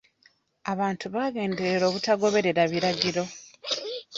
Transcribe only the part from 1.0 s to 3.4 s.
bagenderera obutagoberera biragiro.